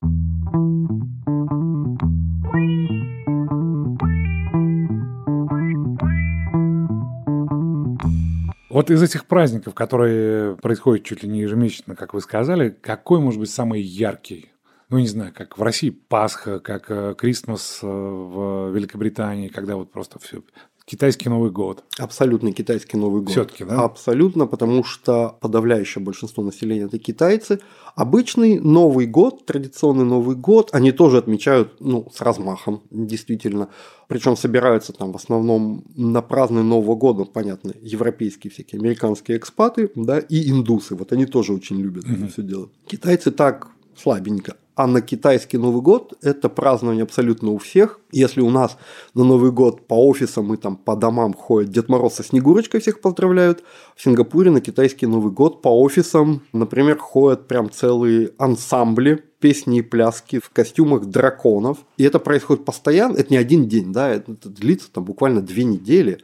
[8.80, 13.38] Вот из этих праздников, которые происходят чуть ли не ежемесячно, как вы сказали, какой может
[13.38, 14.54] быть самый яркий?
[14.88, 19.92] Ну, не знаю, как в России Пасха, как э, Крисмас э, в Великобритании, когда вот
[19.92, 20.44] просто все
[20.90, 21.84] Китайский Новый год.
[22.00, 23.30] Абсолютно китайский Новый год.
[23.30, 23.84] Все-таки, да?
[23.84, 27.60] Абсолютно, потому что подавляющее большинство населения это китайцы.
[27.94, 33.70] Обычный Новый год, традиционный Новый год, они тоже отмечают ну, с размахом, действительно.
[34.08, 40.18] Причем собираются там в основном на празднование Нового года, понятно, европейские всякие, американские экспаты, да,
[40.18, 40.96] и индусы.
[40.96, 42.16] Вот они тоже очень любят mm-hmm.
[42.16, 42.72] это все делать.
[42.88, 44.58] Китайцы так слабенько.
[44.74, 47.99] А на китайский Новый год это празднование абсолютно у всех.
[48.12, 48.78] Если у нас
[49.14, 53.02] на Новый год по офисам и там по домам ходят Дед Мороз со Снегурочкой всех
[53.02, 53.64] поздравляют,
[53.96, 59.82] в Сингапуре на китайский Новый год по офисам, например, ходят прям целые ансамбли песни и
[59.82, 61.80] пляски в костюмах драконов.
[61.98, 66.20] И это происходит постоянно, это не один день, да, это длится там буквально две недели.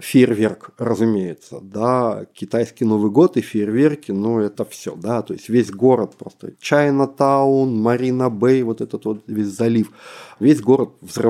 [0.00, 5.70] Фейерверк, разумеется, да, китайский Новый год и фейерверки, ну, это все, да, то есть весь
[5.70, 9.90] город просто, Чайна-таун, Марина-Бэй, вот этот вот весь залив,
[10.38, 11.29] весь город взрывается,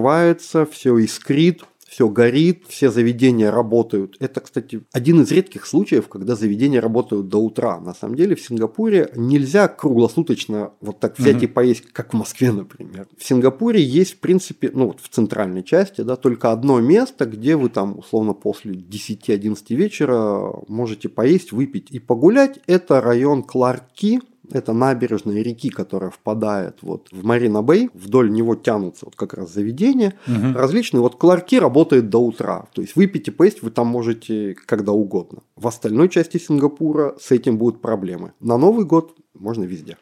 [0.71, 4.17] все искрит, все горит, все заведения работают.
[4.21, 7.81] Это, кстати, один из редких случаев, когда заведения работают до утра.
[7.81, 11.45] На самом деле в Сингапуре нельзя круглосуточно вот так взять mm-hmm.
[11.45, 13.09] и поесть, как в Москве, например.
[13.19, 17.57] В Сингапуре есть, в принципе, ну вот в центральной части, да, только одно место, где
[17.57, 22.61] вы там условно после 10-11 вечера можете поесть, выпить и погулять.
[22.69, 24.21] Это район Кларки,
[24.53, 27.91] это набережная реки, которая впадает вот в Марина-Бэй.
[27.95, 30.53] Вдоль него тянутся вот как раз заведения угу.
[30.55, 31.01] различные.
[31.01, 32.67] Вот Кларки работает до утра.
[32.73, 35.41] То есть выпить и поесть вы там можете когда угодно.
[35.57, 38.33] В остальной части Сингапура с этим будут проблемы.
[38.41, 39.97] На Новый год можно везде.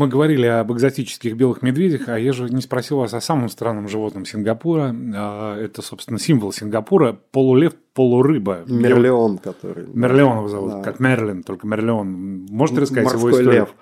[0.00, 3.86] Мы говорили об экзотических белых медведях, а я же не спросил вас о самом странном
[3.86, 4.96] животном Сингапура.
[5.14, 8.64] А, это, собственно, символ Сингапура– полулев, полурыба.
[8.66, 9.86] Мерлеон, который.
[9.92, 10.82] Мерлеон его зовут, да.
[10.82, 12.46] как Мерлин, только Мерлеон.
[12.48, 13.60] Можете рассказать Морской его историю?
[13.60, 13.74] лев.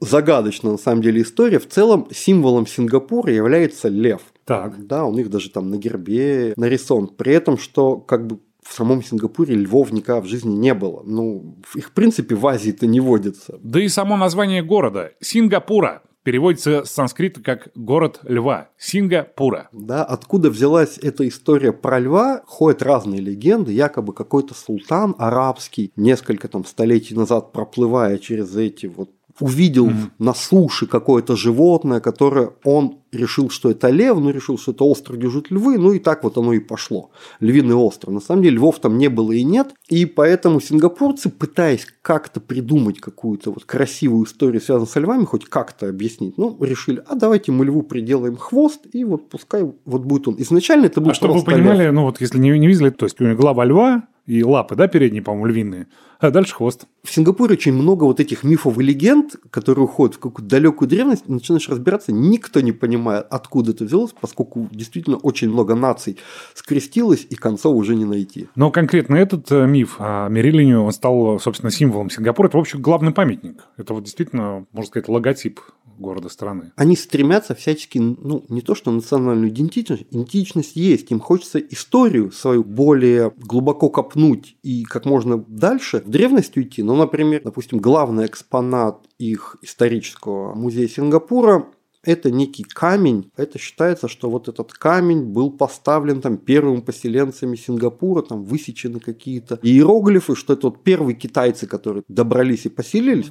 [0.00, 1.58] Загадочная, на самом деле, история.
[1.58, 4.22] В целом, символом Сингапура является лев.
[4.46, 4.86] Так.
[4.86, 7.08] Да, у них даже там на гербе нарисован.
[7.08, 8.40] При этом, что как бы
[8.72, 11.02] в самом Сингапуре львов никогда в жизни не было.
[11.04, 13.58] Ну, их, в принципе, в Азии-то не водится.
[13.62, 19.68] Да и само название города– Сингапура переводится с санскрита как «город льва»– Сингапура.
[19.72, 23.72] Да, откуда взялась эта история про льва, ходят разные легенды.
[23.72, 30.10] Якобы какой-то султан арабский несколько там столетий назад, проплывая через эти вот увидел mm-hmm.
[30.18, 35.18] на суше какое-то животное, которое он решил, что это лев, но решил, что это остров
[35.18, 37.10] держит львы, ну и так вот оно и пошло.
[37.40, 38.14] Львиный остров.
[38.14, 43.00] На самом деле львов там не было и нет, и поэтому сингапурцы, пытаясь как-то придумать
[43.00, 47.66] какую-то вот красивую историю, связанную с львами, хоть как-то объяснить, ну, решили, а давайте мы
[47.66, 50.36] льву приделаем хвост, и вот пускай вот будет он.
[50.38, 51.92] Изначально это был А чтобы вы понимали, лев.
[51.92, 54.86] ну вот если не, не видели, то есть у него глава льва, и лапы, да,
[54.86, 55.86] передние, по-моему, львиные,
[56.20, 56.86] а дальше хвост.
[57.02, 61.28] В Сингапуре очень много вот этих мифов и легенд, которые уходят в какую-то далекую древность,
[61.28, 66.18] начинаешь разбираться, никто не понимает, откуда это взялось, поскольку действительно очень много наций
[66.54, 68.48] скрестилось, и концов уже не найти.
[68.54, 72.46] Но конкретно этот э, миф о Мерилине, он стал, собственно, символом Сингапура.
[72.46, 73.64] Это, в общем, главный памятник.
[73.76, 75.60] Это вот действительно, можно сказать, логотип
[76.02, 76.72] города страны.
[76.76, 82.64] Они стремятся всячески, ну, не то что национальную идентичность, идентичность есть, им хочется историю свою
[82.64, 86.82] более глубоко копнуть и как можно дальше в древность уйти.
[86.82, 91.66] Ну, например, допустим, главный экспонат их исторического музея Сингапура
[92.04, 93.30] это некий камень.
[93.36, 99.58] Это считается, что вот этот камень был поставлен там первыми поселенцами Сингапура, там высечены какие-то
[99.62, 103.28] иероглифы, что это вот первые китайцы, которые добрались и поселились.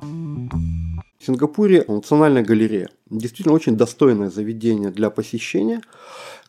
[1.23, 2.89] Сингапуре национальная галерея.
[3.11, 5.81] Действительно очень достойное заведение для посещения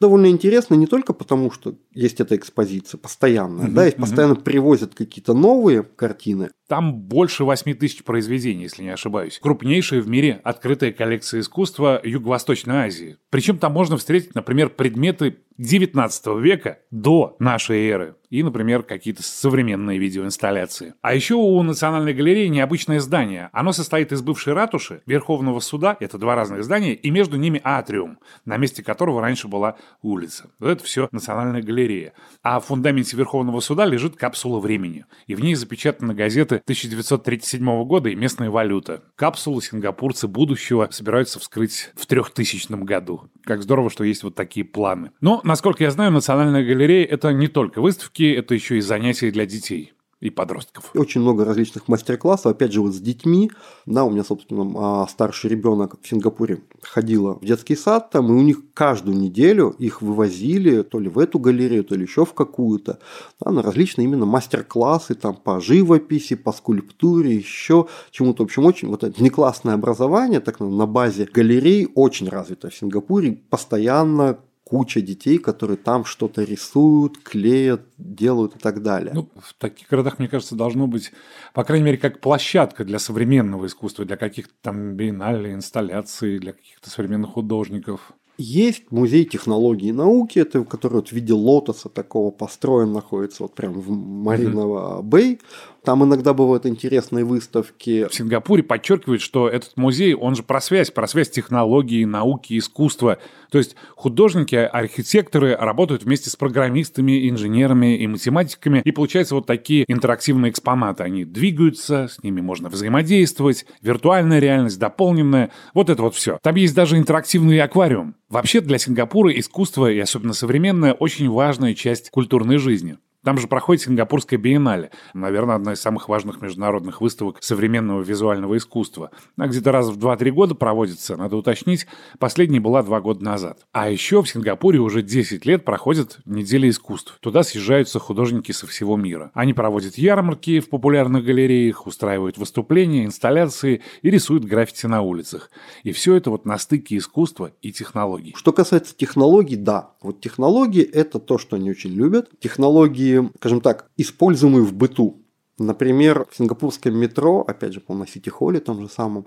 [0.02, 4.42] довольно интересно не только потому, что есть эта экспозиция постоянная, mm-hmm, да, и постоянно mm-hmm.
[4.42, 6.50] привозят какие-то новые картины.
[6.68, 9.38] Там больше 8 тысяч произведений, если не ошибаюсь.
[9.40, 13.16] Крупнейшая в мире открытая коллекция искусства Юго-Восточной Азии.
[13.30, 19.98] Причем там можно встретить, например, предметы 19 века до нашей эры и, например, какие-то современные
[19.98, 20.94] видеоинсталляции.
[21.02, 23.50] А еще у Национальной галереи необычное здание.
[23.52, 28.18] Оно состоит из бывшей ратуши, Верховного суда, это два разных здания, и между ними атриум,
[28.44, 30.50] на месте которого раньше была улица.
[30.58, 32.12] Вот это все Национальная галерея.
[32.42, 35.06] А в фундаменте Верховного суда лежит капсула времени.
[35.26, 39.02] И в ней запечатаны газеты 1937 года и местная валюта.
[39.16, 43.30] Капсулу сингапурцы будущего собираются вскрыть в 3000 году.
[43.44, 45.12] Как здорово, что есть вот такие планы.
[45.20, 49.46] Но, насколько я знаю, Национальная галерея— это не только выставки, это еще и занятия для
[49.46, 50.92] детей и подростков.
[50.94, 53.50] Очень много различных мастер-классов, опять же, вот с детьми.
[53.86, 58.32] Да, у меня, собственно, а, старший ребенок в Сингапуре ходила в детский сад, там, и
[58.32, 62.34] у них каждую неделю их вывозили то ли в эту галерею, то ли еще в
[62.34, 63.00] какую-то,
[63.40, 68.44] да, на различные именно мастер-классы там по живописи, по скульптуре, еще чему-то.
[68.44, 73.40] В общем, очень вот это внеклассное образование, так на базе галерей, очень развито в Сингапуре,
[73.50, 74.38] постоянно
[74.72, 79.12] куча детей, которые там что-то рисуют, клеят, делают и так далее.
[79.14, 81.12] Ну, в таких городах, мне кажется, должно быть,
[81.52, 86.88] по крайней мере, как площадка для современного искусства, для каких-то там биеннале, инсталляций, для каких-то
[86.88, 88.12] современных художников.
[88.38, 93.54] Есть музей технологии и науки, это, который вот в виде лотоса такого построен, находится вот
[93.54, 95.38] прям в Мариново Бэй.
[95.84, 98.06] Там иногда бывают интересные выставки.
[98.08, 103.18] В Сингапуре подчеркивают, что этот музей, он же про связь, про связь технологии, науки, искусства.
[103.50, 109.84] То есть художники, архитекторы работают вместе с программистами, инженерами и математиками, и получаются вот такие
[109.88, 111.02] интерактивные экспонаты.
[111.02, 116.38] Они двигаются, с ними можно взаимодействовать, виртуальная реальность, дополненная, вот это вот все.
[116.42, 118.14] Там есть даже интерактивный аквариум.
[118.28, 122.98] Вообще для Сингапура искусство, и особенно современное, очень важная часть культурной жизни.
[123.24, 124.90] Там же проходит Сингапурская биеннале.
[125.14, 129.10] Наверное, одна из самых важных международных выставок современного визуального искусства.
[129.36, 131.86] Она где-то раз в 2-3 года проводится, надо уточнить.
[132.18, 133.60] Последняя была два года назад.
[133.72, 137.16] А еще в Сингапуре уже 10 лет проходит неделя искусств.
[137.20, 139.30] Туда съезжаются художники со всего мира.
[139.34, 145.50] Они проводят ярмарки в популярных галереях, устраивают выступления, инсталляции и рисуют граффити на улицах.
[145.84, 148.34] И все это вот на стыке искусства и технологий.
[148.36, 149.92] Что касается технологий, да.
[150.02, 152.28] Вот технологии– это то, что они очень любят.
[152.40, 155.22] Технологии скажем так, используемые в быту.
[155.58, 159.26] Например, в сингапурском метро, опять же, по на Сити-холле том же самом,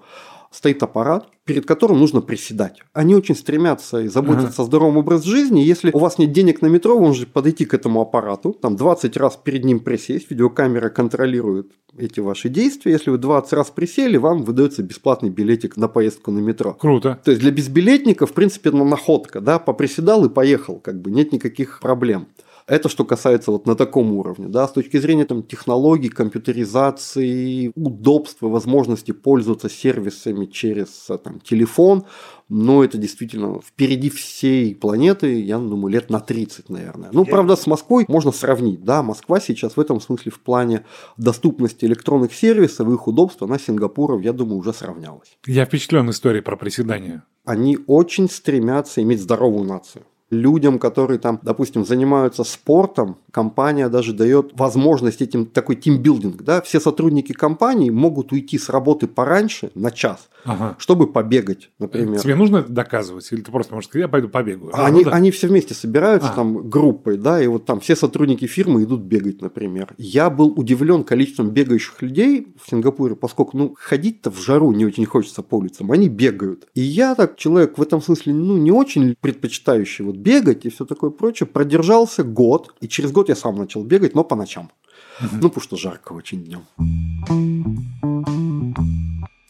[0.51, 2.81] стоит аппарат, перед которым нужно приседать.
[2.93, 4.63] Они очень стремятся и заботятся ага.
[4.63, 5.61] о здоровом образе жизни.
[5.61, 9.17] Если у вас нет денег на метро, вы можете подойти к этому аппарату, там 20
[9.17, 12.93] раз перед ним присесть, видеокамера контролирует эти ваши действия.
[12.93, 16.73] Если вы 20 раз присели, вам выдается бесплатный билетик на поездку на метро.
[16.73, 17.19] Круто.
[17.23, 21.31] То есть для безбилетника, в принципе, это находка, да, поприседал и поехал, как бы нет
[21.31, 22.27] никаких проблем.
[22.67, 24.47] Это что касается вот на таком уровне.
[24.47, 32.05] Да, с точки зрения там, технологий, компьютеризации, удобства, возможности пользоваться сервисами через там, телефон,
[32.49, 37.09] но это действительно впереди всей планеты, я думаю, лет на 30, наверное.
[37.11, 38.83] Ну, правда, с Москвой можно сравнить.
[38.83, 40.85] Да, Москва сейчас в этом смысле в плане
[41.17, 45.37] доступности электронных сервисов и их удобства на Сингапуров, я думаю, уже сравнялась.
[45.45, 47.23] Я впечатлен историей про приседания.
[47.43, 54.51] Они очень стремятся иметь здоровую нацию людям, которые там, допустим, занимаются спортом, компания даже дает
[54.53, 60.29] возможность этим такой тимбилдинг, да, все сотрудники компании могут уйти с работы пораньше на час,
[60.43, 60.75] ага.
[60.79, 62.19] чтобы побегать, например.
[62.19, 64.71] Тебе нужно это доказывать, или ты просто можешь сказать, я пойду побегаю?
[64.73, 65.11] А, они, ну, да.
[65.11, 66.35] они все вместе собираются а.
[66.35, 69.93] там группой, да, и вот там все сотрудники фирмы идут бегать, например.
[69.97, 75.05] Я был удивлен количеством бегающих людей в Сингапуре, поскольку, ну, ходить-то в жару не очень
[75.05, 76.67] хочется по улицам, они бегают.
[76.73, 80.85] И я так человек в этом смысле, ну, не очень предпочитающий вот бегать и все
[80.85, 84.69] такое прочее, продержался год, и через год я сам начал бегать, но по ночам.
[85.21, 86.65] Ну, потому что жарко очень днем.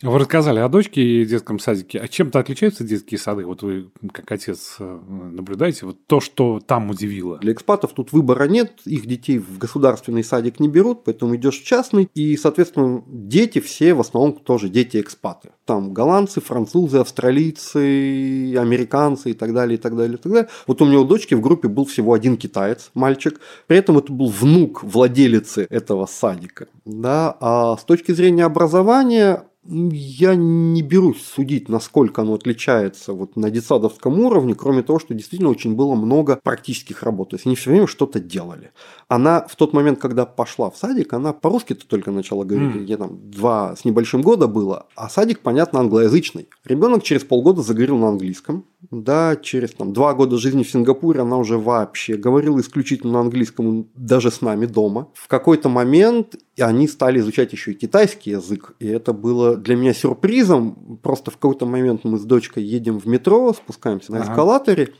[0.01, 1.99] Вы рассказали о дочке и детском садике.
[1.99, 3.45] А чем-то отличаются детские сады?
[3.45, 4.99] Вот вы, как отец, э,
[5.31, 5.85] наблюдаете.
[5.85, 7.37] Вот то, что там удивило.
[7.37, 8.73] Для экспатов тут выбора нет.
[8.83, 12.09] Их детей в государственный садик не берут, поэтому идешь в частный.
[12.13, 15.51] И, соответственно, дети все в основном тоже дети-экспаты.
[15.63, 20.49] Там голландцы, французы, австралийцы, американцы и так далее, и так далее, и так далее.
[20.67, 23.39] Вот у меня у дочки в группе был всего один китаец, мальчик.
[23.67, 26.67] При этом это был внук владелицы этого садика.
[26.83, 27.37] Да?
[27.39, 34.19] А с точки зрения образования Я не берусь судить, насколько оно отличается вот на детсадовском
[34.19, 37.31] уровне, кроме того, что действительно очень было много практических работ.
[37.31, 38.71] То есть они все время что-то делали.
[39.07, 42.83] Она в тот момент, когда пошла в садик, она по-русски-то только начала говорить, mm.
[42.83, 46.47] где там два с небольшим года было, а садик, понятно, англоязычный.
[46.63, 51.37] Ребенок через полгода заговорил на английском, да, через там, два года жизни в Сингапуре она
[51.37, 55.09] уже вообще говорила исключительно на английском, даже с нами дома.
[55.13, 59.93] В какой-то момент они стали изучать еще и китайский язык, и это было для меня
[59.93, 60.99] сюрпризом.
[61.01, 64.93] Просто в какой-то момент мы с дочкой едем в метро, спускаемся на эскалаторе,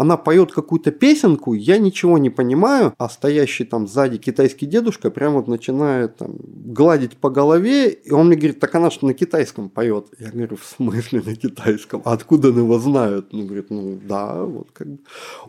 [0.00, 5.36] она поет какую-то песенку, я ничего не понимаю, а стоящий там сзади китайский дедушка прямо
[5.36, 9.68] вот начинает там, гладить по голове, и он мне говорит, так она что на китайском
[9.68, 10.06] поет.
[10.18, 12.00] Я говорю, в смысле на китайском?
[12.06, 13.32] А откуда он его знает?
[13.32, 14.98] Ну, говорит, ну да, вот как бы.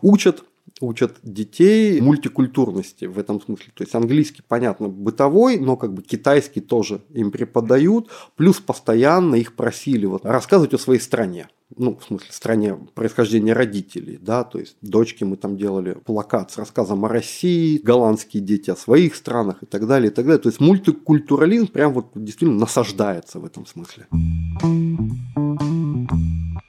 [0.02, 0.44] Учат
[0.80, 3.72] учат детей мультикультурности в этом смысле.
[3.74, 8.10] То есть английский, понятно, бытовой, но как бы китайский тоже им преподают.
[8.36, 14.18] Плюс постоянно их просили вот рассказывать о своей стране ну, в смысле, стране происхождения родителей,
[14.20, 18.76] да, то есть дочки мы там делали плакат с рассказом о России, голландские дети о
[18.76, 20.40] своих странах и так далее, и так далее.
[20.40, 24.06] То есть мультикультурализм прям вот действительно насаждается в этом смысле.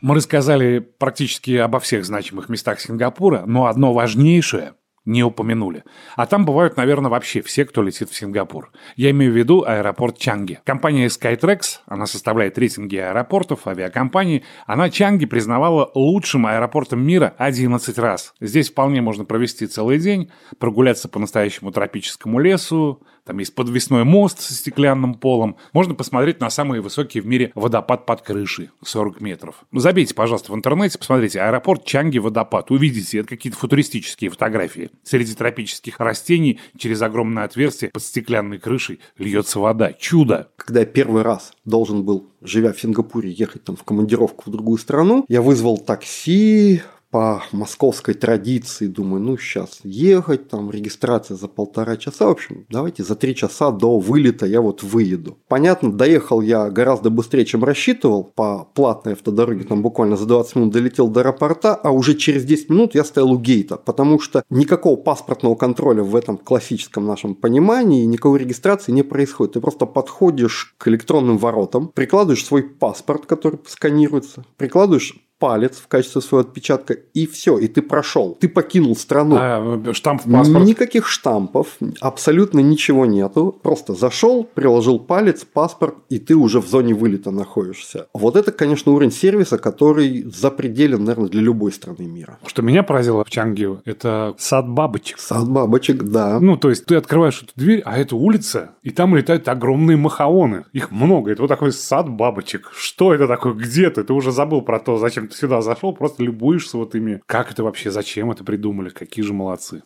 [0.04, 4.74] Мы рассказали практически обо всех значимых местах Сингапура, но одно важнейшее
[5.06, 5.86] не упомянули.
[6.18, 8.74] А там бывают, наверное, вообще все, кто летит в Сингапур.
[8.98, 10.60] Я имею в виду аэропорт Чанги.
[10.66, 18.34] Компания Skytrax, она составляет рейтинги аэропортов, авиакомпаний, она Чанги признавала лучшим аэропортом мира 11 раз.
[18.42, 20.30] Здесь вполне можно провести целый день,
[20.60, 25.56] прогуляться по настоящему тропическому лесу, там есть подвесной мост с стеклянным полом.
[25.72, 29.64] Можно посмотреть на самый высокий в мире водопад под крышей, 40 метров.
[29.72, 32.72] Забейте, пожалуйста, в интернете, посмотрите, аэропорт Чанги водопад.
[32.72, 34.90] Увидите, это какие-то футуристические фотографии.
[35.04, 39.94] Среди тропических растений через огромное отверстие под стеклянной крышей льется вода.
[39.94, 40.50] Чудо!
[40.58, 44.78] Когда я первый раз должен был, живя в Сингапуре, ехать там в командировку в другую
[44.78, 46.82] страну, я вызвал такси,
[47.14, 53.04] по московской традиции думаю, ну сейчас ехать, там регистрация за полтора часа, в общем, давайте
[53.04, 55.38] за три часа до вылета я вот выеду.
[55.48, 60.74] Понятно, доехал я гораздо быстрее, чем рассчитывал, по платной автодороге, там буквально за 20 минут
[60.74, 64.96] долетел до аэропорта, а уже через 10 минут я стоял у гейта, потому что никакого
[64.96, 69.54] паспортного контроля в этом классическом нашем понимании, никакой регистрации не происходит.
[69.54, 76.22] Ты просто подходишь к электронным воротам, прикладываешь свой паспорт, который сканируется, прикладываешь палец в качестве
[76.22, 78.38] своего отпечатка, и все, и ты прошел.
[78.40, 79.36] Ты покинул страну.
[79.38, 80.64] А, штамп в паспорт?
[80.64, 81.68] Никаких штампов,
[82.00, 83.54] абсолютно ничего нету.
[83.62, 88.08] Просто зашел, приложил палец, паспорт, и ты уже в зоне вылета находишься.
[88.14, 92.40] Вот это, конечно, уровень сервиса, который запределен, наверное, для любой страны мира.
[92.46, 95.20] Что меня поразило в Чангио, это сад бабочек.
[95.20, 96.40] Сад бабочек, да.
[96.40, 100.64] Ну, то есть ты открываешь эту дверь, а это улица, и там летают огромные махаоны.
[100.72, 101.34] Их много.
[101.34, 102.72] Это вот такой сад бабочек.
[102.74, 103.54] Что это такое?
[103.54, 104.06] Где ты?
[104.06, 107.22] Ты уже забыл про то, зачем ты сюда зашел, просто любуешься вот ими.
[107.26, 109.84] Как это вообще, зачем это придумали, какие же молодцы.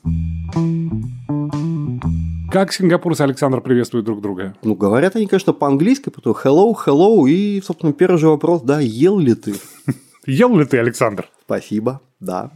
[2.50, 4.56] Как сингапурцы Александр приветствуют друг друга?
[4.64, 9.20] Ну, говорят они, конечно, по-английски, потом hello, hello, и, собственно, первый же вопрос, да, ел
[9.20, 9.56] ли ты?
[10.26, 11.30] Ел ли ты, Александр?
[11.46, 12.52] Спасибо, да.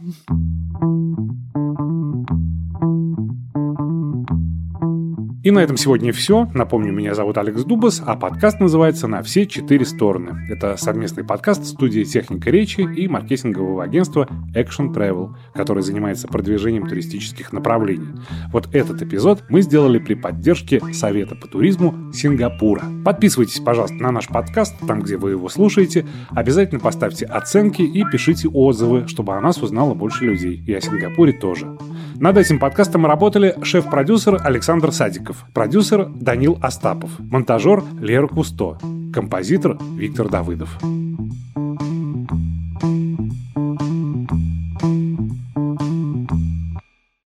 [5.42, 6.48] И на этом сегодня все.
[6.54, 10.46] Напомню, меня зовут Алекс Дубас, а подкаст называется «На все четыре стороны».
[10.48, 17.52] Это совместный подкаст студии «Техника речи» и маркетингового агентства Action Travel, который занимается продвижением туристических
[17.52, 18.06] направлений.
[18.52, 22.84] Вот этот эпизод мы сделали при поддержке Совета по туризму Сингапура.
[23.04, 26.06] Подписывайтесь, пожалуйста, на наш подкаст, там, где вы его слушаете.
[26.30, 30.62] Обязательно поставьте оценки и пишите отзывы, чтобы о нас узнало больше людей.
[30.64, 31.76] И о Сингапуре тоже.
[32.22, 38.78] Над этим подкастом работали шеф-продюсер Александр Садиков, продюсер Данил Остапов, монтажер Лера Кусто,
[39.12, 40.78] композитор Виктор Давыдов.